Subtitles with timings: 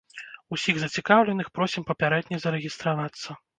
[0.55, 3.41] Усіх зацікаўленых просім папярэдне зарэгістравацца.